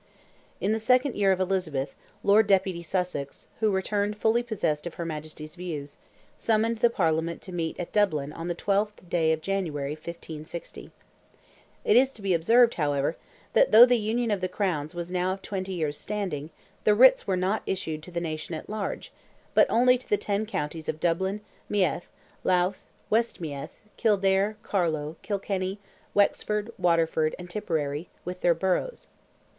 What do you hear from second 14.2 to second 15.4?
of the crowns was now